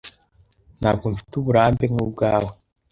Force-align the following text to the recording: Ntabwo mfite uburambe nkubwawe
Ntabwo 0.79 1.05
mfite 1.13 1.33
uburambe 1.37 1.85
nkubwawe 1.91 2.51